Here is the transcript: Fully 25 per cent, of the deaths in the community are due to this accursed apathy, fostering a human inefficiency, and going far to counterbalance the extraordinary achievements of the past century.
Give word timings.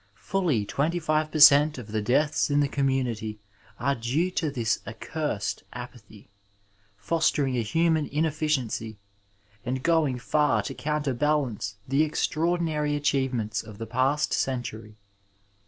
Fully 0.17 0.65
25 0.65 1.31
per 1.31 1.37
cent, 1.37 1.77
of 1.77 1.91
the 1.91 2.01
deaths 2.01 2.49
in 2.49 2.59
the 2.59 2.67
community 2.67 3.37
are 3.79 3.93
due 3.93 4.31
to 4.31 4.49
this 4.49 4.79
accursed 4.87 5.61
apathy, 5.73 6.27
fostering 6.97 7.55
a 7.55 7.61
human 7.61 8.07
inefficiency, 8.07 8.97
and 9.63 9.83
going 9.83 10.17
far 10.17 10.63
to 10.63 10.73
counterbalance 10.73 11.75
the 11.87 12.01
extraordinary 12.01 12.95
achievements 12.95 13.61
of 13.61 13.77
the 13.77 13.85
past 13.85 14.33
century. 14.33 14.95